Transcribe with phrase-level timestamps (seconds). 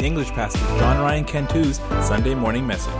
[0.00, 2.92] English pastor, John Ryan Cantu's Sunday morning message.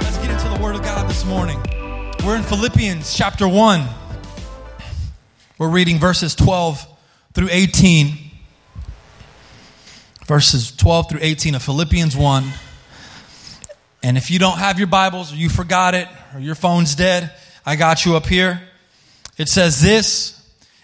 [0.00, 1.60] Let's get into the Word of God this morning.
[2.24, 3.86] We're in Philippians chapter 1.
[5.58, 6.86] We're reading verses 12
[7.34, 8.14] through 18.
[10.26, 12.44] Verses 12 through 18 of Philippians 1.
[14.02, 17.34] And if you don't have your Bibles, or you forgot it, or your phone's dead,
[17.66, 18.62] I got you up here.
[19.36, 20.37] It says this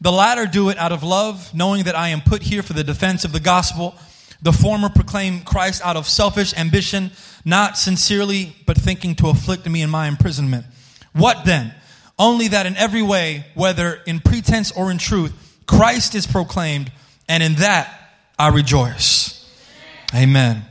[0.00, 2.84] The latter do it out of love, knowing that I am put here for the
[2.84, 3.94] defense of the gospel.
[4.40, 7.10] The former proclaim Christ out of selfish ambition,
[7.44, 10.64] not sincerely, but thinking to afflict me in my imprisonment.
[11.12, 11.74] What then?
[12.18, 15.34] Only that in every way, whether in pretense or in truth,
[15.66, 16.90] Christ is proclaimed,
[17.28, 19.36] and in that I rejoice.
[20.14, 20.64] Amen.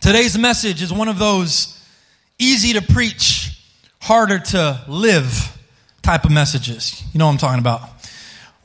[0.00, 1.80] Today's message is one of those
[2.38, 3.62] easy to preach,
[4.00, 5.56] harder to live
[6.02, 7.02] type of messages.
[7.12, 7.95] You know what I'm talking about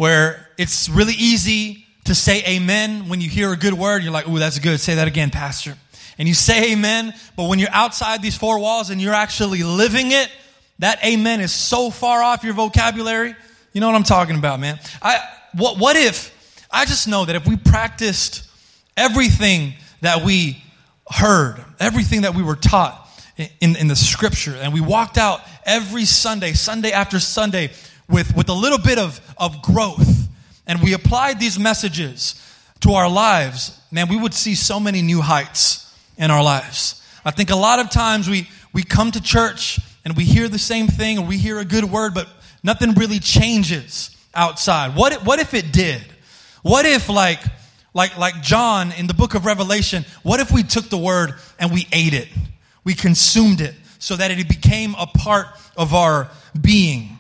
[0.02, 4.02] where it's really easy to say amen when you hear a good word.
[4.02, 4.80] You're like, ooh, that's good.
[4.80, 5.78] Say that again, Pastor.
[6.18, 10.12] And you say amen, but when you're outside these four walls and you're actually living
[10.12, 10.28] it,
[10.80, 13.36] that amen is so far off your vocabulary.
[13.74, 14.80] You know what I'm talking about, man.
[15.04, 15.20] I,
[15.54, 18.50] what, what if, I just know that if we practiced
[18.98, 20.64] everything that we
[21.12, 26.06] heard, everything that we were taught in, in the scripture, and we walked out every
[26.06, 27.70] Sunday, Sunday after Sunday,
[28.12, 30.28] with, with a little bit of, of growth
[30.68, 32.36] and we applied these messages
[32.82, 37.04] to our lives, man, we would see so many new heights in our lives.
[37.26, 40.60] I think a lot of times we, we come to church and we hear the
[40.60, 42.28] same thing or we hear a good word, but
[42.64, 44.96] nothing really changes outside.
[44.96, 46.02] What if, what if it did?
[46.64, 47.40] What if, like,
[47.94, 51.72] like, like John in the book of Revelation, what if we took the word and
[51.72, 52.30] we ate it?
[52.84, 55.48] We consumed it so that it became a part
[55.78, 57.18] of our being.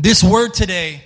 [0.00, 1.02] This word today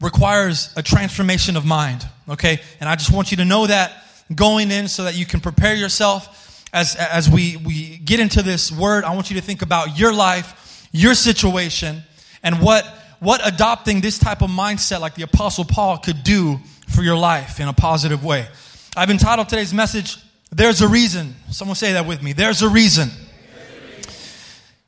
[0.00, 2.58] requires a transformation of mind, okay?
[2.80, 3.92] And I just want you to know that
[4.34, 8.72] going in so that you can prepare yourself as, as we, we get into this
[8.72, 9.04] word.
[9.04, 12.02] I want you to think about your life, your situation,
[12.42, 12.86] and what,
[13.18, 16.58] what adopting this type of mindset like the Apostle Paul could do
[16.88, 18.48] for your life in a positive way.
[18.96, 20.16] I've entitled today's message,
[20.50, 21.34] There's a Reason.
[21.50, 22.32] Someone say that with me.
[22.32, 23.10] There's a reason.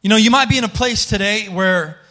[0.01, 2.02] You know, you might be in a place today where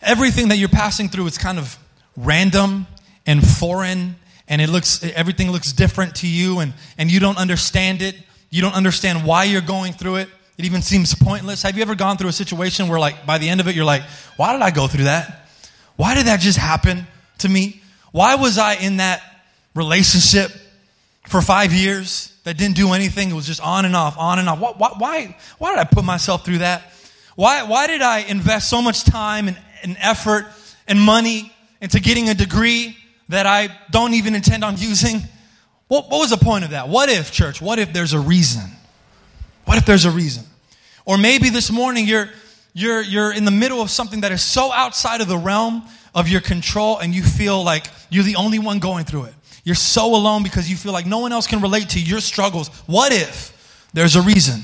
[0.00, 1.76] everything that you're passing through is kind of
[2.16, 2.86] random
[3.26, 4.16] and foreign
[4.48, 8.16] and it looks everything looks different to you and, and you don't understand it.
[8.50, 10.28] You don't understand why you're going through it.
[10.56, 11.62] It even seems pointless.
[11.62, 13.84] Have you ever gone through a situation where like by the end of it you're
[13.84, 14.02] like
[14.36, 15.48] why did i go through that?
[15.96, 17.06] Why did that just happen
[17.38, 17.82] to me?
[18.12, 19.22] Why was i in that
[19.74, 20.50] relationship
[21.26, 23.30] for five years that didn't do anything?
[23.30, 24.58] It was just on and off on and off.
[24.58, 26.90] Why, why, why did i put myself through that?
[27.36, 30.46] Why, why did i invest so much time and and effort
[30.86, 32.96] and money into getting a degree
[33.28, 35.22] that I don't even intend on using?
[35.88, 36.88] What, what was the point of that?
[36.88, 38.70] What if, church, what if there's a reason?
[39.64, 40.44] What if there's a reason?
[41.04, 42.28] Or maybe this morning you're,
[42.74, 45.82] you're, you're in the middle of something that is so outside of the realm
[46.14, 49.34] of your control and you feel like you're the only one going through it.
[49.64, 52.68] You're so alone because you feel like no one else can relate to your struggles.
[52.86, 54.62] What if there's a reason?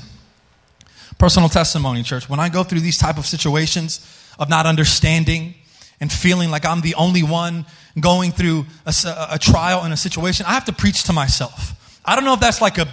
[1.17, 2.27] Personal testimony, church.
[2.29, 3.99] When I go through these type of situations,
[4.39, 5.53] of not understanding
[5.99, 7.65] and feeling like I'm the only one
[7.99, 8.93] going through a,
[9.31, 11.99] a, trial in a situation, I have to preach to myself.
[12.03, 12.87] I don't know if that's like a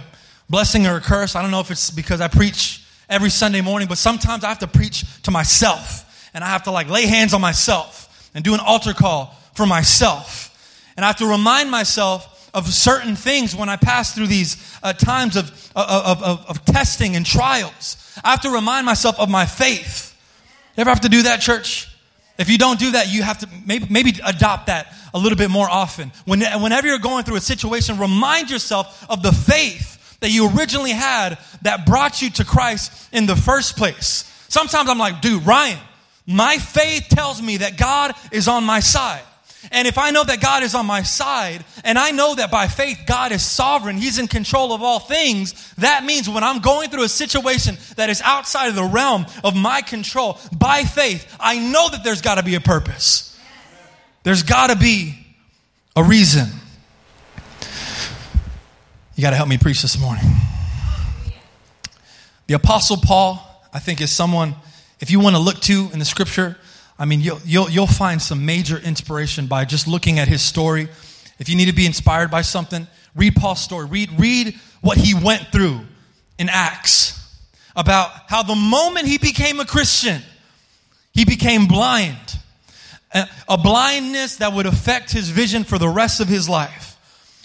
[0.49, 1.35] blessing or a curse.
[1.35, 4.59] I don't know if it's because I preach every Sunday morning, but sometimes I have
[4.59, 8.53] to preach to myself and I have to like lay hands on myself and do
[8.53, 10.49] an altar call for myself.
[10.95, 14.93] And I have to remind myself of certain things when I pass through these uh,
[14.93, 17.97] times of, of, of, of testing and trials.
[18.23, 20.12] I have to remind myself of my faith.
[20.75, 21.89] You ever have to do that, church?
[22.37, 25.51] If you don't do that, you have to maybe, maybe adopt that a little bit
[25.51, 26.11] more often.
[26.25, 30.91] When, whenever you're going through a situation, remind yourself of the faith that you originally
[30.91, 34.29] had that brought you to Christ in the first place.
[34.49, 35.77] Sometimes I'm like, dude, Ryan,
[36.25, 39.21] my faith tells me that God is on my side.
[39.71, 42.67] And if I know that God is on my side, and I know that by
[42.67, 46.89] faith God is sovereign, He's in control of all things, that means when I'm going
[46.89, 51.59] through a situation that is outside of the realm of my control, by faith, I
[51.59, 53.39] know that there's got to be a purpose.
[54.23, 55.15] There's got to be
[55.95, 56.47] a reason.
[59.15, 60.25] You got to help me preach this morning.
[62.47, 63.39] The Apostle Paul,
[63.73, 64.55] I think, is someone,
[64.99, 66.57] if you want to look to in the scripture,
[66.97, 70.87] I mean, you'll, you'll, you'll find some major inspiration by just looking at his story.
[71.39, 73.87] If you need to be inspired by something, read Paul's story.
[73.87, 75.81] Read, read what he went through
[76.37, 77.19] in Acts
[77.75, 80.21] about how the moment he became a Christian,
[81.11, 82.17] he became blind.
[83.47, 86.97] A blindness that would affect his vision for the rest of his life.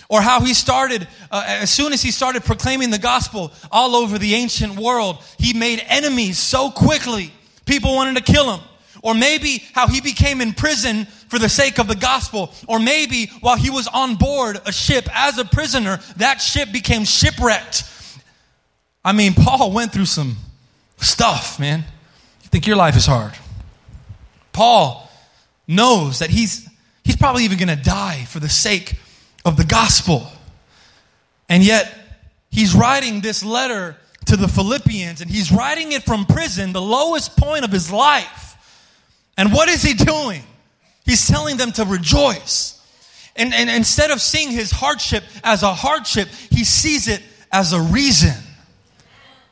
[0.09, 4.17] Or how he started, uh, as soon as he started proclaiming the gospel all over
[4.17, 7.31] the ancient world, he made enemies so quickly,
[7.67, 8.65] people wanted to kill him.
[9.03, 12.53] Or maybe how he became in prison for the sake of the gospel.
[12.67, 17.05] Or maybe while he was on board a ship as a prisoner, that ship became
[17.05, 17.85] shipwrecked.
[19.05, 20.37] I mean, Paul went through some
[20.99, 21.85] stuff, man.
[22.43, 23.35] You think your life is hard.
[24.53, 25.09] Paul
[25.67, 26.69] knows that he's,
[27.05, 28.95] he's probably even going to die for the sake
[29.45, 30.27] of the gospel.
[31.49, 31.95] And yet,
[32.51, 33.97] he's writing this letter
[34.27, 38.48] to the Philippians, and he's writing it from prison, the lowest point of his life.
[39.39, 40.43] And what is he doing?
[41.05, 42.75] He's telling them to rejoice.
[43.37, 47.81] And, and instead of seeing his hardship as a hardship, he sees it as a
[47.81, 48.35] reason.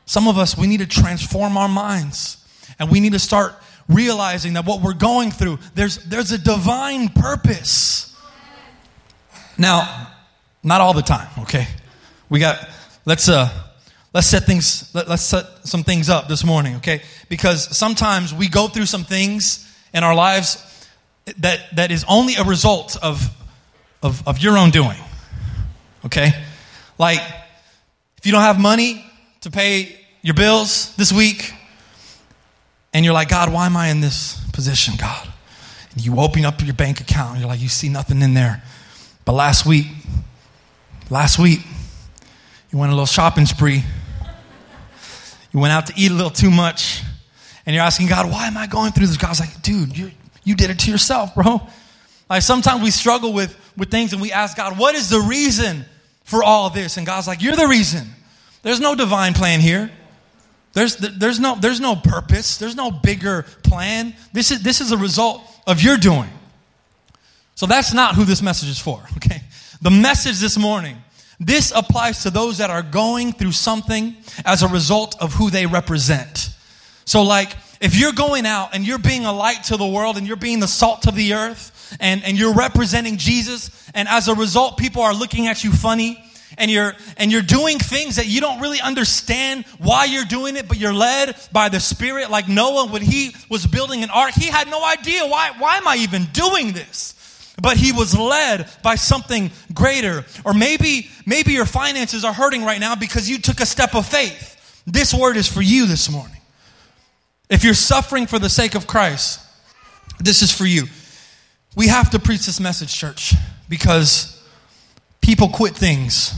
[0.05, 2.45] Some of us, we need to transform our minds.
[2.77, 3.55] And we need to start
[3.87, 8.13] realizing that what we're going through, there's, there's a divine purpose.
[9.57, 10.11] Now,
[10.63, 11.65] not all the time, okay?
[12.29, 12.67] We got,
[13.05, 13.49] let's, uh,
[14.13, 17.03] let's set things, let, let's set some things up this morning, okay?
[17.29, 19.63] Because sometimes we go through some things
[19.93, 20.63] in our lives
[21.37, 23.29] that, that is only a result of,
[24.01, 24.97] of, of your own doing.
[26.05, 26.31] Okay?
[26.97, 27.19] Like,
[28.17, 29.05] if you don't have money
[29.41, 31.53] to pay your bills this week,
[32.93, 35.27] and you're like, God, why am I in this position, God?
[35.91, 38.63] And you open up your bank account, and you're like, you see nothing in there.
[39.25, 39.87] But last week,
[41.09, 41.59] last week,
[42.71, 43.83] you went a little shopping spree.
[45.51, 47.01] You went out to eat a little too much
[47.67, 49.17] and you're asking God, why am I going through this?
[49.17, 50.11] God's like, dude, you,
[50.45, 51.61] you did it to yourself, bro.
[52.29, 55.83] Like sometimes we struggle with, with things and we ask God, what is the reason
[56.23, 56.95] for all this?
[56.95, 58.07] And God's like, you're the reason.
[58.63, 59.91] There's no divine plan here.
[60.71, 62.57] There's, there's, no, there's no purpose.
[62.57, 64.15] There's no bigger plan.
[64.31, 66.29] This is, this is a result of your doing.
[67.55, 69.41] So that's not who this message is for, okay?
[69.81, 70.95] The message this morning,
[71.37, 74.15] this applies to those that are going through something
[74.45, 76.53] as a result of who they represent.
[77.07, 80.27] So, like, if you're going out and you're being a light to the world and
[80.27, 84.35] you're being the salt of the earth and, and you're representing Jesus, and as a
[84.35, 86.21] result, people are looking at you funny,
[86.57, 90.67] and you're and you're doing things that you don't really understand why you're doing it
[90.67, 94.47] but you're led by the spirit like noah when he was building an ark he
[94.47, 97.13] had no idea why why am i even doing this?
[97.61, 100.25] But he was led by something greater.
[100.45, 104.07] Or maybe maybe your finances are hurting right now because you took a step of
[104.07, 104.53] faith.
[104.85, 106.36] This word is for you this morning
[107.49, 109.39] if you're suffering for the sake of Christ,
[110.19, 110.85] this is for you.
[111.75, 113.33] We have to preach this message, church,
[113.69, 114.41] because
[115.21, 116.33] people quit things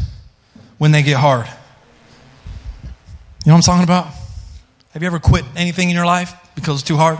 [0.77, 1.47] when they get hard.
[3.45, 4.07] You know what I'm talking about?
[4.91, 7.19] Have you ever quit anything in your life because it's too hard?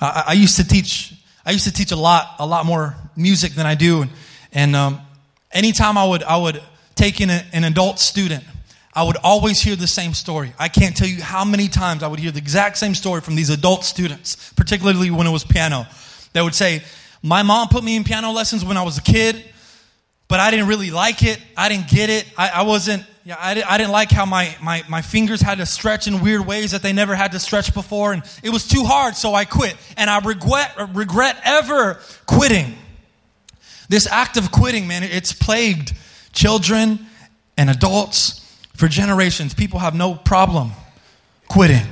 [0.00, 1.14] I, I used to teach.
[1.44, 4.10] I used to teach a lot, a lot more music than I do, and,
[4.52, 5.00] and um,
[5.50, 6.62] anytime I would, I would
[6.94, 8.44] take in a, an adult student
[8.98, 10.52] I would always hear the same story.
[10.58, 13.36] I can't tell you how many times I would hear the exact same story from
[13.36, 15.86] these adult students, particularly when it was piano.
[16.32, 16.82] They would say,
[17.22, 19.40] My mom put me in piano lessons when I was a kid,
[20.26, 21.40] but I didn't really like it.
[21.56, 22.26] I didn't get it.
[22.36, 25.58] I, I wasn't, yeah, I, didn't, I didn't like how my, my, my fingers had
[25.58, 28.66] to stretch in weird ways that they never had to stretch before, and it was
[28.66, 29.76] too hard, so I quit.
[29.96, 32.74] And I regret, regret ever quitting.
[33.88, 35.92] This act of quitting, man, it's plagued
[36.32, 37.06] children
[37.56, 38.44] and adults
[38.78, 40.70] for generations, people have no problem
[41.48, 41.84] quitting.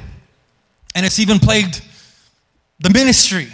[0.95, 1.83] And it's even plagued
[2.78, 3.49] the ministry.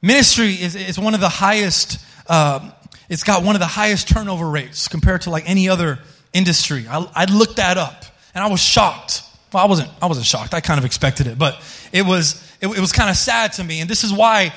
[0.00, 2.70] Ministry is, is one of the highest, uh,
[3.10, 5.98] it's got one of the highest turnover rates compared to like any other
[6.32, 6.86] industry.
[6.88, 9.22] I, I looked that up and I was shocked.
[9.52, 10.54] Well, I wasn't, I wasn't shocked.
[10.54, 13.64] I kind of expected it, but it was, it, it was kind of sad to
[13.64, 13.82] me.
[13.82, 14.54] And this is why,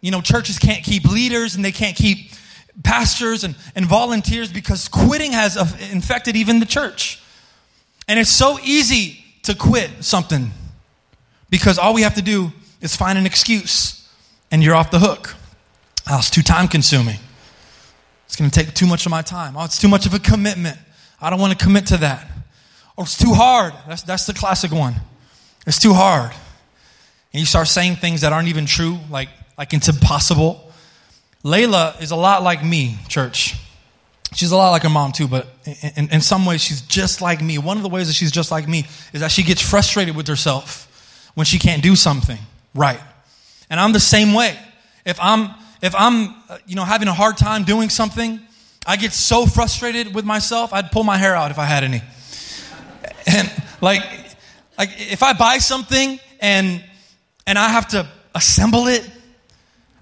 [0.00, 2.32] you know, churches can't keep leaders and they can't keep
[2.82, 5.56] pastors and, and volunteers because quitting has
[5.92, 7.22] infected even the church.
[8.08, 10.50] And it's so easy to quit something
[11.48, 14.08] because all we have to do is find an excuse
[14.50, 15.36] and you're off the hook.
[16.10, 17.16] Oh, it's too time consuming.
[18.26, 19.56] It's going to take too much of my time.
[19.56, 20.78] Oh, it's too much of a commitment.
[21.20, 22.26] I don't want to commit to that.
[22.96, 23.74] Or it's too hard.
[23.86, 24.94] That's, that's the classic one.
[25.66, 26.32] It's too hard.
[27.32, 30.69] And you start saying things that aren't even true, like, like it's impossible.
[31.44, 33.56] Layla is a lot like me, church.
[34.34, 37.20] she's a lot like her mom too, but in, in, in, some ways she's just
[37.20, 37.56] like me.
[37.58, 40.26] One of the ways that she's just like me is that she gets frustrated with
[40.28, 40.86] herself
[41.34, 42.38] when she can't do something
[42.74, 43.00] right.
[43.70, 44.58] And I'm the same way.
[45.06, 48.38] If I'm if I'm uh, you know having a hard time doing something,
[48.86, 52.02] I get so frustrated with myself, I'd pull my hair out if I had any.
[53.26, 54.02] And like
[54.78, 56.82] like if I buy something and
[57.46, 59.08] and I have to assemble it,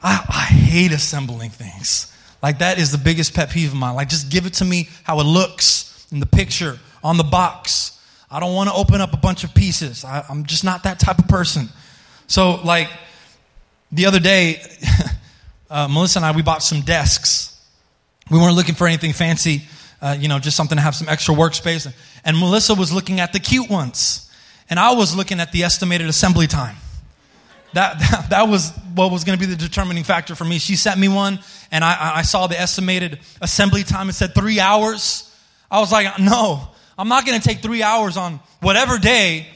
[0.02, 2.12] I, I hate assembling things.
[2.42, 3.94] Like that is the biggest pet peeve of mine.
[3.94, 8.00] Like just give it to me how it looks in the picture on the box.
[8.30, 10.04] I don't want to open up a bunch of pieces.
[10.04, 11.68] I, I'm just not that type of person.
[12.26, 12.88] So like
[13.90, 14.62] the other day,
[15.70, 17.54] uh, Melissa and I we bought some desks.
[18.30, 19.62] We weren't looking for anything fancy,
[20.02, 21.86] uh, you know, just something to have some extra workspace.
[21.86, 24.30] And, and Melissa was looking at the cute ones,
[24.68, 26.76] and I was looking at the estimated assembly time.
[27.74, 30.58] That, that, that was what was going to be the determining factor for me.
[30.58, 31.38] She sent me one,
[31.70, 34.08] and I, I saw the estimated assembly time.
[34.08, 35.24] It said three hours.
[35.70, 39.46] I was like, no, I'm not going to take three hours on whatever day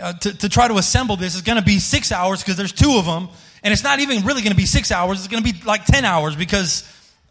[0.00, 1.34] uh, to, to try to assemble this.
[1.34, 3.28] It's going to be six hours because there's two of them.
[3.62, 5.18] And it's not even really going to be six hours.
[5.18, 6.90] It's going to be like 10 hours because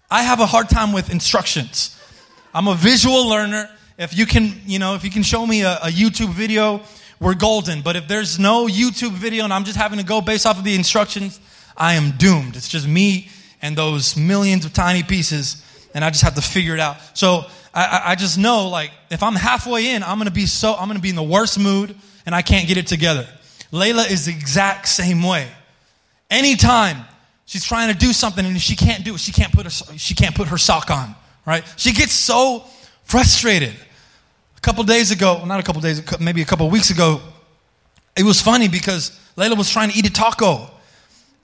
[0.10, 2.00] I have a hard time with instructions.
[2.54, 3.70] I'm a visual learner.
[3.98, 6.82] If you can, you know, if you can show me a, a YouTube video
[7.20, 7.82] we're golden.
[7.82, 10.64] But if there's no YouTube video and I'm just having to go based off of
[10.64, 11.40] the instructions,
[11.76, 12.56] I am doomed.
[12.56, 13.30] It's just me
[13.62, 16.98] and those millions of tiny pieces, and I just have to figure it out.
[17.14, 20.88] So I, I just know, like, if I'm halfway in, I'm gonna be so, I'm
[20.88, 21.96] gonna be in the worst mood,
[22.26, 23.28] and I can't get it together.
[23.72, 25.48] Layla is the exact same way.
[26.30, 27.06] Anytime
[27.46, 30.16] she's trying to do something and she can't do it, she can't put her, she
[30.16, 31.64] can't put her sock on, right?
[31.76, 32.64] She gets so
[33.04, 33.74] frustrated.
[34.60, 37.22] A couple days ago, not a couple days, maybe a couple weeks ago,
[38.18, 40.70] it was funny because Layla was trying to eat a taco,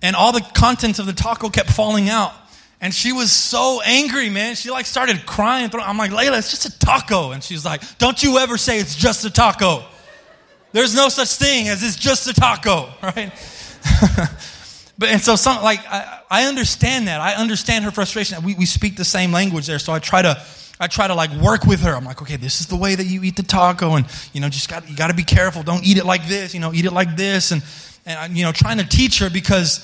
[0.02, 2.34] and all the contents of the taco kept falling out.
[2.82, 4.56] And she was so angry, man.
[4.56, 5.70] She like started crying.
[5.74, 7.32] I'm like, Layla, it's just a taco.
[7.32, 9.86] And she's like, Don't you ever say it's just a taco.
[10.74, 13.32] There's no such thing as it's just a taco, right?
[14.98, 17.22] but and so some like I, I understand that.
[17.22, 18.44] I understand her frustration.
[18.44, 20.46] We, we speak the same language there, so I try to
[20.80, 21.94] I try to like work with her.
[21.94, 24.50] I'm like, okay, this is the way that you eat the taco, and you know,
[24.50, 25.64] just got you got to be careful.
[25.64, 26.54] Don't eat it like this.
[26.54, 27.64] You know, eat it like this, and
[28.06, 29.80] and uh, you know, trying to teach her because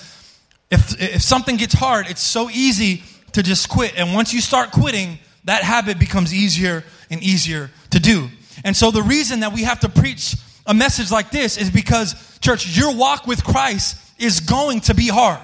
[0.70, 3.98] if if something gets hard, it's so easy to just quit.
[3.98, 8.30] And once you start quitting, that habit becomes easier and easier to do.
[8.64, 12.40] And so the reason that we have to preach a message like this is because,
[12.40, 15.42] church, your walk with Christ is going to be hard.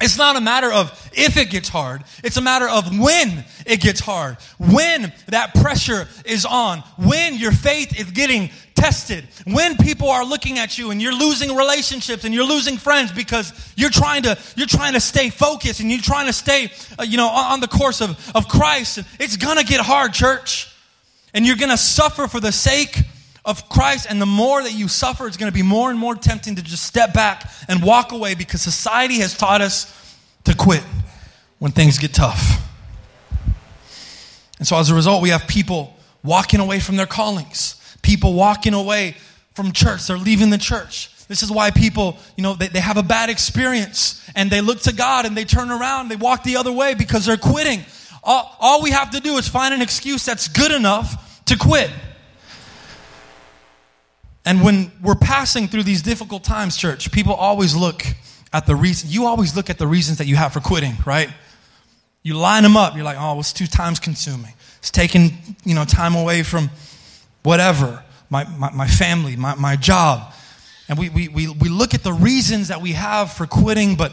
[0.00, 2.04] It's not a matter of if it gets hard.
[2.24, 4.38] It's a matter of when it gets hard.
[4.58, 6.78] When that pressure is on.
[6.96, 9.28] When your faith is getting tested.
[9.44, 13.52] When people are looking at you and you're losing relationships and you're losing friends because
[13.76, 17.18] you're trying to, you're trying to stay focused and you're trying to stay, uh, you
[17.18, 19.00] know, on the course of, of Christ.
[19.18, 20.74] It's gonna get hard, church.
[21.34, 23.02] And you're gonna suffer for the sake
[23.44, 26.14] of Christ, and the more that you suffer, it's going to be more and more
[26.14, 30.82] tempting to just step back and walk away because society has taught us to quit
[31.58, 32.66] when things get tough.
[34.58, 38.74] And so, as a result, we have people walking away from their callings, people walking
[38.74, 39.16] away
[39.54, 40.06] from church.
[40.06, 41.10] They're leaving the church.
[41.28, 44.80] This is why people, you know, they, they have a bad experience and they look
[44.80, 47.84] to God and they turn around, they walk the other way because they're quitting.
[48.22, 51.90] All, all we have to do is find an excuse that's good enough to quit.
[54.44, 58.04] And when we're passing through these difficult times, church, people always look
[58.52, 59.10] at the reason.
[59.10, 61.28] You always look at the reasons that you have for quitting, right?
[62.22, 62.94] You line them up.
[62.94, 64.52] You're like, oh, it's too times consuming.
[64.78, 66.70] It's taking, you know, time away from
[67.42, 70.32] whatever, my, my, my family, my, my job.
[70.88, 74.12] And we, we, we, we look at the reasons that we have for quitting, but,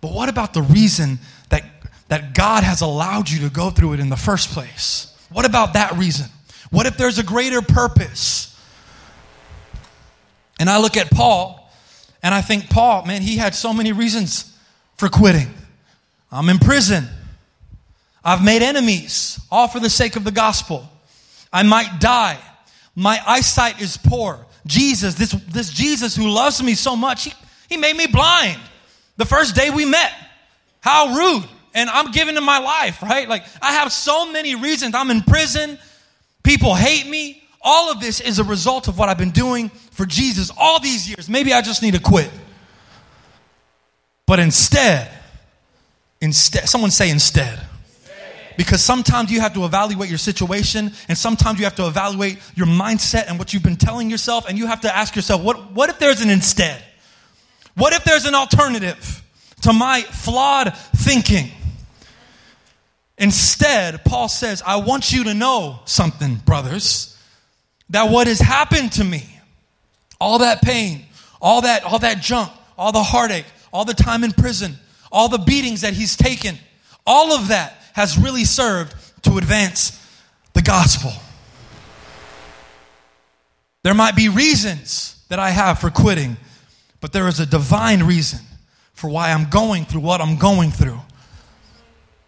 [0.00, 1.18] but what about the reason
[1.50, 1.64] that,
[2.08, 5.14] that God has allowed you to go through it in the first place?
[5.30, 6.26] What about that reason?
[6.70, 8.55] What if there's a greater purpose?
[10.58, 11.70] And I look at Paul,
[12.22, 14.56] and I think, Paul, man, he had so many reasons
[14.96, 15.48] for quitting.
[16.32, 17.06] I'm in prison.
[18.24, 20.88] I've made enemies, all for the sake of the gospel.
[21.52, 22.38] I might die.
[22.94, 24.44] My eyesight is poor.
[24.66, 27.32] Jesus, this, this Jesus who loves me so much, he,
[27.68, 28.58] he made me blind
[29.16, 30.12] the first day we met.
[30.80, 31.44] How rude.
[31.74, 33.28] And I'm giving him my life, right?
[33.28, 34.94] Like, I have so many reasons.
[34.94, 35.78] I'm in prison.
[36.42, 37.42] People hate me.
[37.60, 41.08] All of this is a result of what I've been doing for Jesus all these
[41.08, 41.28] years.
[41.28, 42.30] Maybe I just need to quit.
[44.26, 45.10] But instead,
[46.20, 47.58] instead, someone say instead.
[48.58, 52.66] Because sometimes you have to evaluate your situation, and sometimes you have to evaluate your
[52.66, 55.88] mindset and what you've been telling yourself, and you have to ask yourself, what, what
[55.90, 56.82] if there's an instead?
[57.74, 59.22] What if there's an alternative
[59.62, 61.50] to my flawed thinking?
[63.18, 67.18] Instead, Paul says, I want you to know something, brothers,
[67.90, 69.35] that what has happened to me,
[70.20, 71.04] all that pain,
[71.40, 74.74] all that, all that junk, all the heartache, all the time in prison,
[75.12, 76.56] all the beatings that he's taken,
[77.06, 80.02] all of that has really served to advance
[80.52, 81.12] the gospel.
[83.82, 86.36] There might be reasons that I have for quitting,
[87.00, 88.40] but there is a divine reason
[88.94, 90.98] for why I'm going through what I'm going through.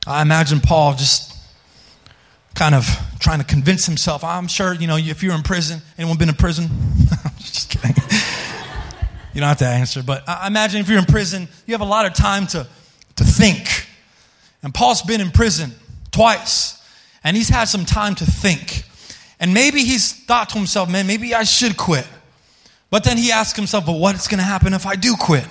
[0.06, 1.34] I imagine Paul just
[2.54, 2.86] kind of
[3.20, 4.24] trying to convince himself.
[4.24, 6.66] I'm sure, you know, if you're in prison, anyone been in prison?
[7.24, 7.94] I'm just kidding.
[9.34, 11.84] You don't have to answer, but I imagine if you're in prison, you have a
[11.84, 12.66] lot of time to,
[13.16, 13.86] to think.
[14.62, 15.72] And Paul's been in prison
[16.10, 16.82] twice,
[17.22, 18.82] and he's had some time to think.
[19.38, 22.06] And maybe he's thought to himself, man, maybe I should quit.
[22.90, 25.46] But then he asks himself, well, what's going to happen if I do quit?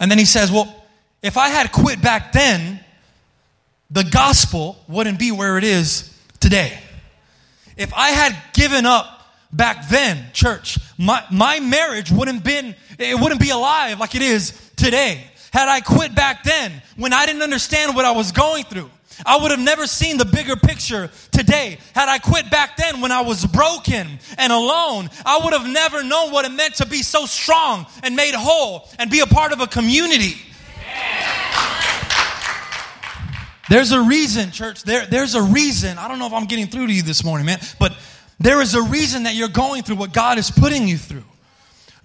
[0.00, 0.74] And then he says, well,
[1.22, 2.80] if I had quit back then,
[3.90, 6.78] the gospel wouldn't be where it is today.
[7.76, 9.06] If I had given up
[9.52, 14.52] back then, church, my, my marriage wouldn't been, it wouldn't be alive like it is
[14.76, 15.24] today.
[15.52, 18.90] Had I quit back then, when I didn't understand what I was going through,
[19.24, 21.78] I would have never seen the bigger picture today.
[21.94, 26.04] Had I quit back then when I was broken and alone, I would have never
[26.04, 29.52] known what it meant to be so strong and made whole and be a part
[29.52, 30.34] of a community.
[33.68, 34.82] There's a reason, church.
[34.82, 35.98] There, there's a reason.
[35.98, 37.96] I don't know if I'm getting through to you this morning, man, but
[38.40, 41.24] there is a reason that you're going through what God is putting you through.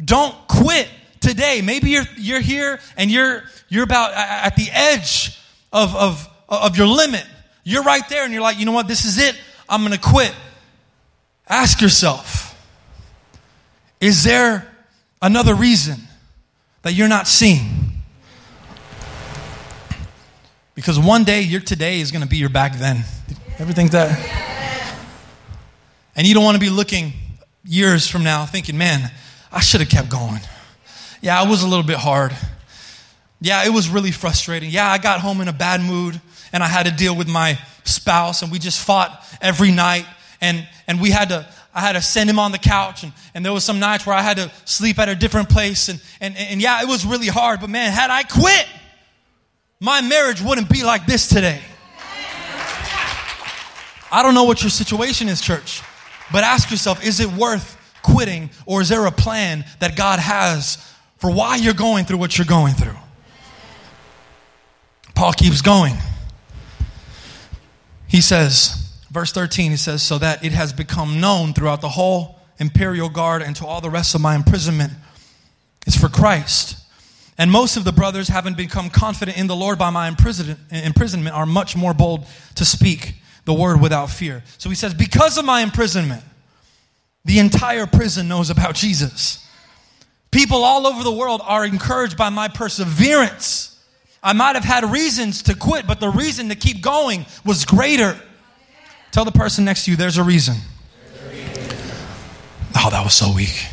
[0.03, 0.89] Don't quit
[1.22, 1.62] today.
[1.63, 5.39] Maybe you're, you're here and you're, you're about at the edge
[5.72, 7.25] of, of, of your limit.
[7.63, 8.88] You're right there and you're like, you know what?
[8.88, 9.39] This is it.
[9.70, 10.34] I'm going to quit.
[11.48, 12.50] Ask yourself,
[14.01, 14.70] is there
[15.22, 15.97] another reason
[16.82, 17.83] that you're not seeing?
[20.75, 23.03] Because one day your today is going to be your back then.
[23.59, 24.09] Everything's that.
[26.15, 27.13] And you don't want to be looking
[27.63, 29.12] years from now thinking, man,
[29.51, 30.41] I should have kept going.
[31.21, 32.36] Yeah, I was a little bit hard.
[33.39, 34.69] Yeah, it was really frustrating.
[34.69, 36.19] Yeah, I got home in a bad mood
[36.51, 40.05] and I had to deal with my spouse and we just fought every night
[40.41, 43.45] and, and we had to, I had to send him on the couch and, and
[43.45, 46.36] there was some nights where I had to sleep at a different place and, and,
[46.38, 48.67] and yeah, it was really hard, but man, had I quit,
[49.84, 51.60] my marriage wouldn't be like this today.
[54.10, 55.82] I don't know what your situation is, church.
[56.32, 60.78] But ask yourself is it worth quitting or is there a plan that God has
[61.17, 62.96] for why you're going through what you're going through?
[65.15, 65.96] Paul keeps going.
[68.08, 72.39] He says, verse 13, he says, so that it has become known throughout the whole
[72.58, 74.93] imperial guard and to all the rest of my imprisonment
[75.86, 76.78] is for Christ.
[77.38, 81.46] And most of the brothers, having become confident in the Lord by my imprisonment, are
[81.46, 83.15] much more bold to speak
[83.46, 84.43] the word without fear.
[84.58, 86.24] So he says, Because of my imprisonment,
[87.26, 89.39] the entire prison knows about Jesus.
[90.32, 93.69] People all over the world are encouraged by my perseverance.
[94.22, 98.19] I might have had reasons to quit, but the reason to keep going was greater.
[99.12, 100.56] Tell the person next to you, there's a reason.
[102.76, 103.67] Oh, that was so weak.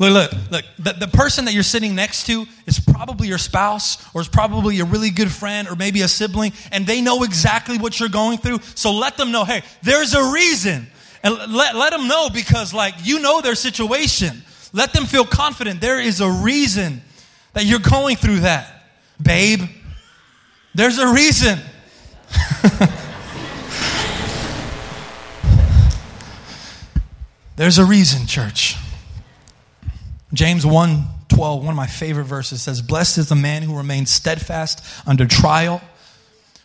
[0.00, 0.64] Look, look, look.
[0.78, 4.80] The, the person that you're sitting next to is probably your spouse or is probably
[4.80, 8.38] a really good friend or maybe a sibling, and they know exactly what you're going
[8.38, 8.60] through.
[8.74, 10.86] So let them know, hey, there's a reason.
[11.22, 14.42] And let, let them know because, like, you know their situation.
[14.72, 15.82] Let them feel confident.
[15.82, 17.02] There is a reason
[17.52, 18.86] that you're going through that,
[19.22, 19.60] babe.
[20.74, 21.58] There's a reason.
[27.56, 28.76] There's a reason, church.
[30.32, 34.10] James 1 12, one of my favorite verses says, Blessed is the man who remains
[34.10, 35.80] steadfast under trial.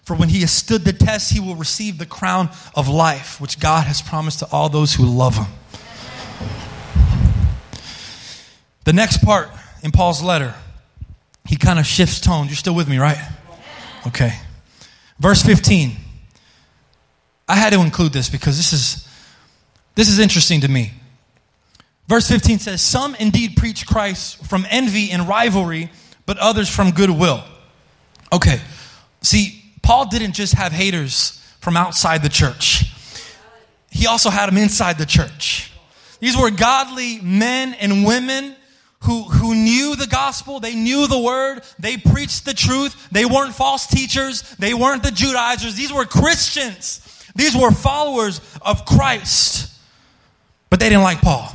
[0.04, 3.60] For when he has stood the test, he will receive the crown of life, which
[3.60, 5.48] God has promised to all those who love him.
[8.84, 9.50] The next part
[9.82, 10.54] in Paul's letter,
[11.46, 12.48] he kind of shifts tone.
[12.48, 13.18] You're still with me, right?
[14.08, 14.34] Okay.
[15.20, 15.92] Verse 15.
[17.48, 19.08] I had to include this because this is
[19.96, 20.92] this is interesting to me.
[22.08, 25.90] Verse 15 says, Some indeed preach Christ from envy and rivalry,
[26.26, 27.44] but others from goodwill.
[28.32, 28.60] Okay,
[29.22, 32.92] see, Paul didn't just have haters from outside the church,
[33.90, 35.72] he also had them inside the church.
[36.20, 38.56] These were godly men and women
[39.02, 43.54] who, who knew the gospel, they knew the word, they preached the truth, they weren't
[43.54, 47.02] false teachers, they weren't the Judaizers, these were Christians,
[47.36, 49.72] these were followers of Christ.
[50.70, 51.55] But they didn't like Paul.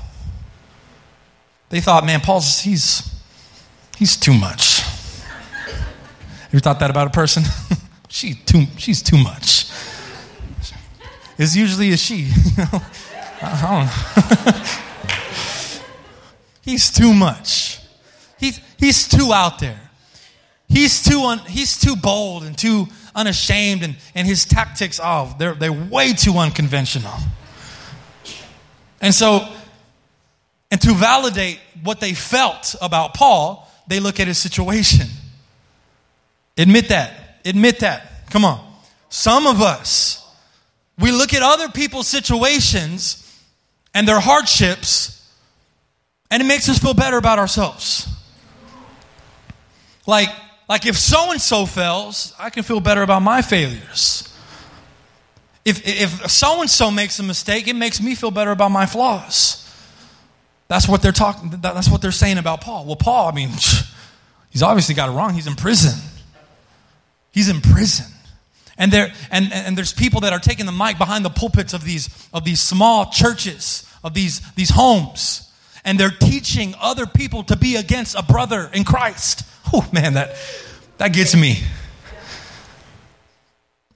[1.70, 3.08] They thought, man, Paul's, he's,
[3.96, 4.80] he's too much.
[4.80, 7.44] Have You thought that about a person?
[8.08, 9.70] she too, she's too much.
[11.38, 12.30] It's usually a she.
[12.60, 12.82] You know?
[13.42, 13.86] I
[16.62, 17.80] he's too much.
[18.38, 19.80] He's, he's too out there.
[20.68, 25.54] He's too, un, he's too bold and too unashamed, and, and his tactics, oh, they're,
[25.54, 27.14] they're way too unconventional.
[29.00, 29.48] And so,
[30.70, 35.06] and to validate what they felt about Paul, they look at his situation.
[36.56, 37.40] Admit that.
[37.44, 38.30] Admit that.
[38.30, 38.64] Come on.
[39.08, 40.24] Some of us,
[40.98, 43.26] we look at other people's situations
[43.94, 45.16] and their hardships,
[46.30, 48.08] and it makes us feel better about ourselves.
[50.06, 50.28] Like,
[50.68, 54.26] like if so and so fails, I can feel better about my failures.
[55.64, 58.86] If if so and so makes a mistake, it makes me feel better about my
[58.86, 59.69] flaws.
[60.70, 61.50] That's what they're talking.
[61.60, 62.86] That's what they're saying about Paul.
[62.86, 63.48] Well, Paul, I mean,
[64.50, 65.34] he's obviously got it wrong.
[65.34, 65.98] He's in prison.
[67.32, 68.06] He's in prison.
[68.78, 71.82] And there and, and there's people that are taking the mic behind the pulpits of
[71.82, 75.52] these of these small churches, of these, these homes,
[75.84, 79.42] and they're teaching other people to be against a brother in Christ.
[79.72, 80.36] Oh man, that
[80.98, 81.58] that gets me.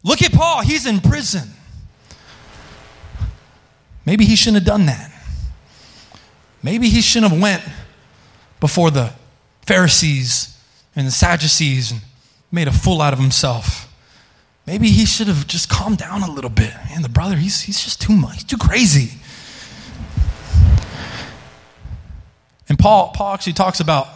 [0.03, 1.49] Look at Paul, he's in prison.
[4.05, 5.14] Maybe he shouldn't have done that.
[6.65, 7.63] Maybe he shouldn't have went
[8.59, 9.13] before the
[9.67, 10.59] Pharisees
[10.97, 12.01] and the Sadducees and
[12.51, 13.93] made a fool out of himself.
[14.67, 16.73] Maybe he should have just calmed down a little bit.
[16.89, 18.37] Man, the brother, he's, he's just too much.
[18.37, 19.19] He's too crazy.
[22.67, 24.09] And Paul, Paul actually talks about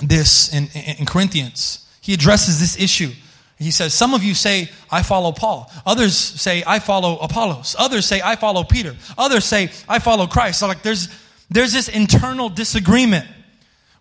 [0.00, 1.88] this in, in, in Corinthians.
[2.02, 3.12] He addresses this issue.
[3.58, 5.72] He says, Some of you say, I follow Paul.
[5.86, 7.74] Others say, I follow Apollos.
[7.78, 8.96] Others say, I follow Peter.
[9.16, 10.60] Others say, I follow Christ.
[10.60, 11.08] So, like, there's,
[11.50, 13.26] there's this internal disagreement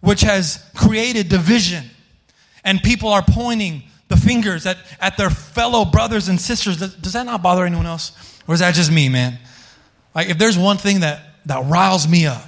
[0.02, 1.84] which has created division.
[2.64, 6.78] And people are pointing the fingers at, at their fellow brothers and sisters.
[6.78, 8.12] Does, does that not bother anyone else?
[8.48, 9.38] Or is that just me, man?
[10.16, 12.44] Like, if there's one thing that, that riles me up,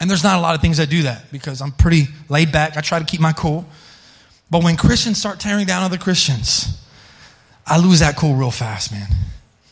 [0.00, 2.78] and there's not a lot of things that do that because I'm pretty laid back.
[2.78, 3.66] I try to keep my cool.
[4.50, 6.82] But when Christians start tearing down other Christians,
[7.66, 9.08] I lose that cool real fast, man.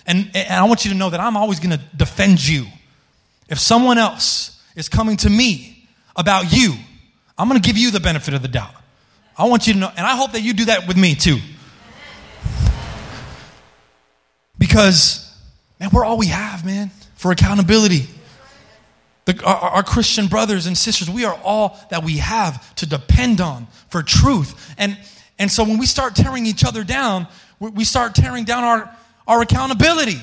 [0.07, 2.67] And, and I want you to know that I'm always going to defend you.
[3.49, 6.75] If someone else is coming to me about you,
[7.37, 8.75] I'm going to give you the benefit of the doubt.
[9.37, 11.39] I want you to know, and I hope that you do that with me too.
[14.59, 15.33] Because,
[15.79, 18.07] man, we're all we have, man, for accountability.
[19.27, 23.41] The, our, our, Christian brothers and sisters, we are all that we have to depend
[23.41, 24.75] on for truth.
[24.79, 24.99] And,
[25.39, 27.29] and so when we start tearing each other down,
[27.61, 30.19] we, start tearing down our, our accountability.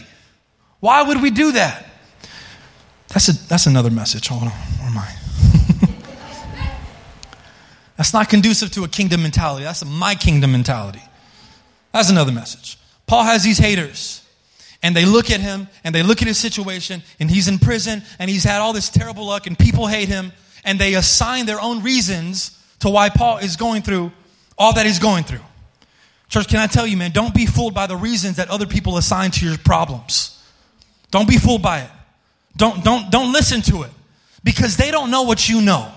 [0.80, 1.86] Why would we do that?
[3.10, 4.28] That's, a, that's another message.
[4.28, 4.50] Hold on.
[4.50, 5.16] Where am I?
[7.98, 9.64] That's not conducive to a kingdom mentality.
[9.64, 11.02] That's a my kingdom mentality.
[11.94, 12.78] That's another message.
[13.08, 14.22] Paul has these haters.
[14.84, 18.04] And they look at him and they look at his situation and he's in prison
[18.20, 20.32] and he's had all this terrible luck and people hate him
[20.64, 24.12] and they assign their own reasons to why Paul is going through
[24.58, 25.40] all that he's going through.
[26.30, 28.98] Church, can I tell you, man, don't be fooled by the reasons that other people
[28.98, 30.44] assign to your problems.
[31.10, 31.90] Don't be fooled by it.
[32.58, 33.92] Don't, don't, don't listen to it
[34.44, 35.92] because they don't know what you know.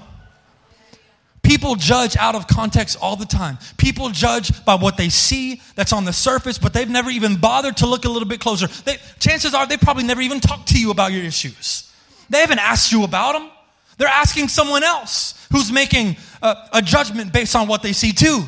[1.42, 3.59] People judge out of context all the time.
[3.79, 7.79] People judge by what they see that's on the surface, but they've never even bothered
[7.79, 8.66] to look a little bit closer.
[8.66, 11.90] They, chances are they probably never even talked to you about your issues.
[12.29, 13.51] They haven't asked you about them.
[13.97, 18.44] They're asking someone else who's making a, a judgment based on what they see too.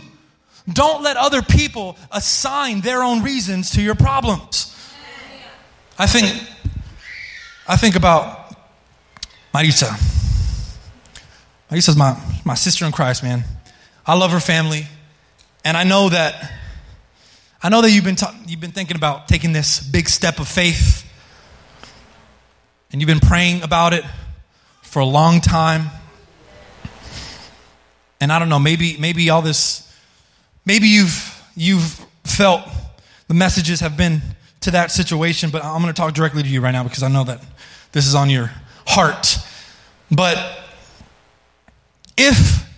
[0.71, 4.77] Don't let other people assign their own reasons to your problems.
[5.99, 6.27] I think,
[7.71, 8.53] I think about
[9.55, 9.93] Marisa.
[11.71, 13.45] Lisa's my, my sister in Christ, man.
[14.05, 14.89] I love her family.
[15.65, 16.53] And I know that
[17.63, 20.49] I know that you've been ta- you've been thinking about taking this big step of
[20.49, 21.09] faith.
[22.91, 24.03] And you've been praying about it
[24.83, 25.91] for a long time.
[28.21, 29.89] And I don't know, maybe maybe all this
[30.67, 32.63] maybe you've you've felt
[33.29, 34.23] the messages have been
[34.63, 37.09] to that situation, but I'm going to talk directly to you right now because I
[37.09, 37.41] know that
[37.93, 38.51] this is on your
[38.87, 39.37] heart.
[40.11, 40.37] But
[42.17, 42.69] if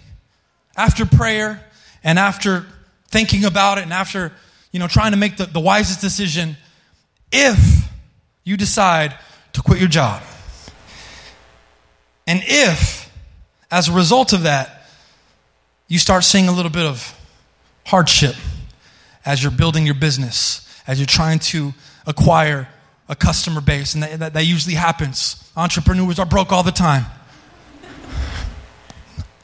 [0.76, 1.62] after prayer
[2.04, 2.66] and after
[3.08, 4.32] thinking about it and after
[4.72, 6.56] you know trying to make the, the wisest decision
[7.30, 7.88] if
[8.44, 9.16] you decide
[9.52, 10.22] to quit your job
[12.26, 13.10] and if
[13.70, 14.86] as a result of that
[15.88, 17.18] you start seeing a little bit of
[17.86, 18.34] hardship
[19.26, 21.74] as you're building your business as you're trying to
[22.06, 22.66] acquire
[23.12, 27.04] a customer base and that, that, that usually happens entrepreneurs are broke all the time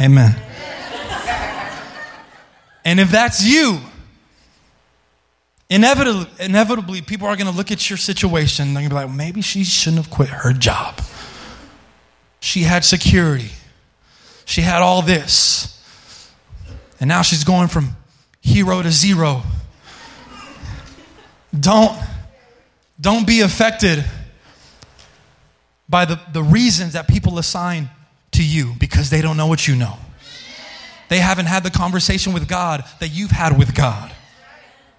[0.01, 0.37] Amen.
[2.85, 3.81] and if that's you,
[5.69, 8.75] inevitably, inevitably people are going to look at your situation.
[8.75, 11.01] They're going to be like, maybe she shouldn't have quit her job.
[12.41, 13.51] She had security,
[14.45, 15.75] she had all this.
[17.01, 17.97] And now she's going from
[18.41, 19.43] hero to zero.
[21.59, 21.97] Don't,
[23.01, 24.05] don't be affected
[25.89, 27.89] by the, the reasons that people assign
[28.33, 29.97] to you because they don't know what you know.
[31.09, 34.13] They haven't had the conversation with God that you've had with God.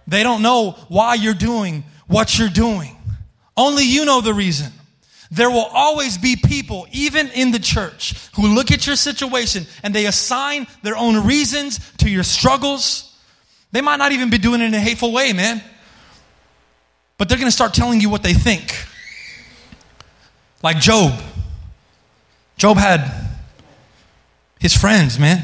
[0.07, 2.95] They don't know why you're doing what you're doing.
[3.55, 4.71] Only you know the reason.
[5.31, 9.93] There will always be people, even in the church, who look at your situation and
[9.93, 13.15] they assign their own reasons to your struggles.
[13.71, 15.62] They might not even be doing it in a hateful way, man.
[17.19, 18.73] But they're going to start telling you what they think.
[20.63, 21.21] Like Job.
[22.58, 23.12] Job had
[24.58, 25.43] his friends, man.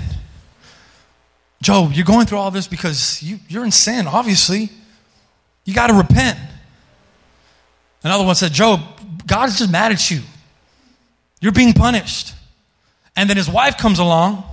[1.62, 4.70] Job, you're going through all this because you, you're in sin, obviously.
[5.66, 6.40] You got to repent.
[8.04, 8.82] Another one said, Job,
[9.28, 10.22] God is just mad at you.
[11.42, 12.34] You're being punished.
[13.18, 14.44] And then his wife comes along.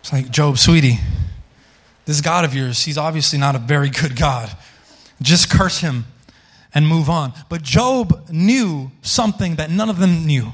[0.00, 1.00] It's like, Job, sweetie,
[2.04, 4.48] this God of yours, he's obviously not a very good God.
[5.22, 6.04] Just curse him
[6.74, 7.32] and move on.
[7.48, 10.52] But Job knew something that none of them knew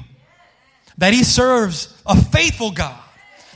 [0.97, 2.99] that he serves a faithful God,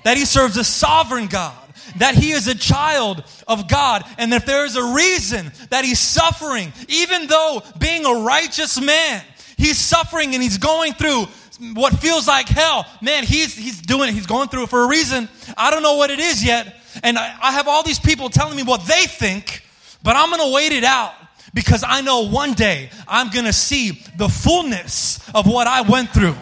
[0.04, 1.56] that he serves a sovereign God,
[1.98, 6.00] that he is a child of God, and if there is a reason that he's
[6.00, 9.24] suffering, even though being a righteous man,
[9.56, 11.26] he's suffering and he's going through
[11.74, 12.86] what feels like hell.
[13.02, 14.14] Man, he's, he's doing it.
[14.14, 15.28] He's going through it for a reason.
[15.58, 16.76] I don't know what it is yet.
[17.04, 19.64] And I, I have all these people telling me what they think,
[20.08, 21.14] but I'm going to wait it out
[21.54, 26.12] because I know one day I'm going to see the fullness of what I went
[26.12, 26.34] through.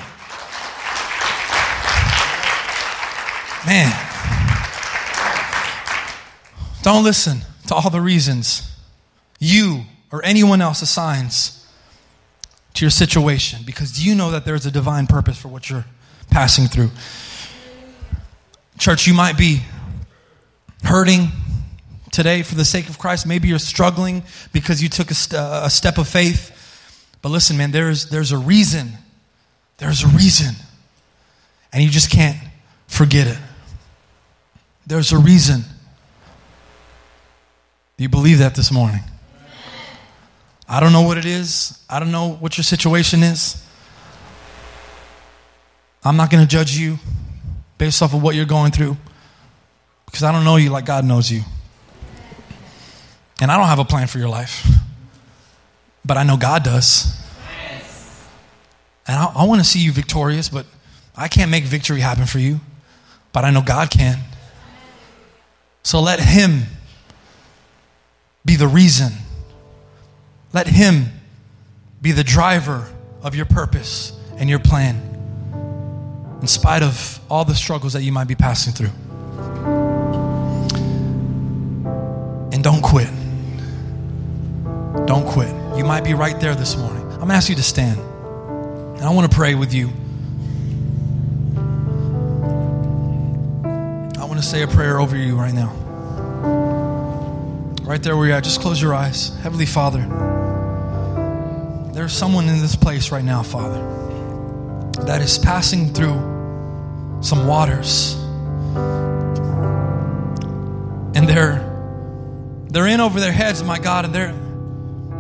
[3.66, 3.92] Man,
[6.84, 8.72] don't listen to all the reasons
[9.40, 11.68] you or anyone else assigns
[12.76, 15.86] to your situation because you know that there's a divine purpose for what you're
[16.30, 16.92] passing through.
[18.78, 19.64] Church, you might be
[20.84, 21.30] hurting
[22.16, 23.28] today for the sake of Christ.
[23.28, 24.24] Maybe you're struggling
[24.54, 26.52] because you took a, st- a step of faith.
[27.22, 28.94] But listen, man, there's, there's a reason.
[29.78, 30.56] There's a reason.
[31.74, 32.38] And you just can't
[32.88, 33.38] forget it.
[34.88, 35.62] There's a reason.
[37.98, 39.02] Do you believe that this morning?
[40.70, 41.78] I don't know what it is.
[41.90, 43.62] I don't know what your situation is.
[46.04, 46.98] I'm not going to judge you
[47.78, 48.96] based off of what you're going through
[50.06, 51.42] because I don't know you like God knows you.
[53.42, 54.66] And I don't have a plan for your life,
[56.06, 57.22] but I know God does.
[59.08, 60.66] And I, I want to see you victorious, but
[61.16, 62.60] I can't make victory happen for you,
[63.34, 64.20] but I know God can.
[65.84, 66.64] So let Him
[68.44, 69.12] be the reason.
[70.54, 71.08] Let Him
[72.02, 72.88] be the driver
[73.22, 74.96] of your purpose and your plan,
[76.42, 78.92] in spite of all the struggles that you might be passing through.
[82.52, 83.10] And don't quit.
[85.08, 85.54] Don't quit.
[85.78, 87.04] You might be right there this morning.
[87.04, 88.00] I'm going to ask you to stand.
[88.00, 89.90] And I want to pray with you.
[94.20, 95.74] I want to say a prayer over you right now.
[97.84, 99.30] Right there where you're at, just close your eyes.
[99.44, 100.02] Heavenly Father,
[101.94, 103.82] there's someone in this place right now, Father,
[105.06, 108.16] that is passing through some waters.
[111.16, 111.72] And they're
[112.70, 114.34] they're in over their heads, my God, and they're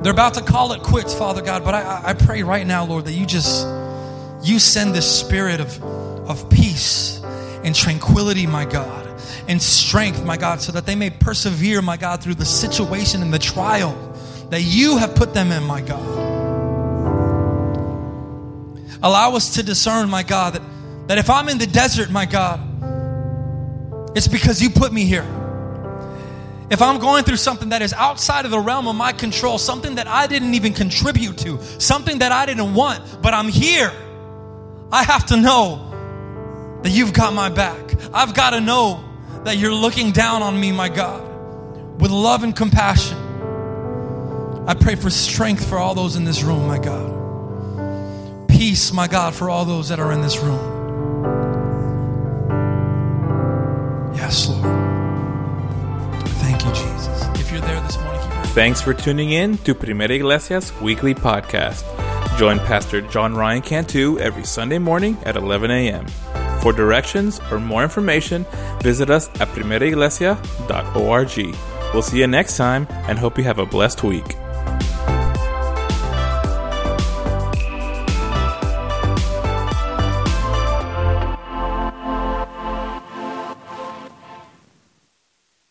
[0.06, 1.66] they're about to call it quits, Father God.
[1.66, 3.68] But I, I pray right now, Lord, that you just
[4.44, 7.22] you send this spirit of of peace
[7.64, 9.06] and tranquility, my God
[9.48, 13.34] and strength, my God, so that they may persevere, my God, through the situation and
[13.34, 13.94] the trial
[14.50, 16.24] that you have put them in, my God.
[19.04, 20.62] Allow us to discern, my God, that,
[21.08, 22.60] that if I'm in the desert, my God,
[24.18, 25.45] it's because you put me here.
[26.70, 29.96] If I'm going through something that is outside of the realm of my control, something
[29.96, 33.94] that I didn't even contribute to, something that I didn't want, but I'm here,
[34.92, 37.96] I have to know that you've got my back.
[38.14, 39.04] I've got to know
[39.44, 43.18] that you're looking down on me, my God, with love and compassion.
[44.68, 48.48] I pray for strength for all those in this room, my God.
[48.50, 50.74] Peace, my God, for all those that are in this room.
[54.16, 54.85] Yes, Lord.
[58.56, 61.84] Thanks for tuning in to Primera Iglesia's weekly podcast.
[62.38, 66.08] Join Pastor John Ryan Cantu every Sunday morning at 11 a.m.
[66.62, 68.46] For directions or more information,
[68.80, 71.56] visit us at primeraiglesia.org
[71.94, 74.38] We'll see you next time and hope you have a blessed week.